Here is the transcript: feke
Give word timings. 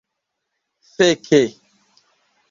feke 0.95 1.41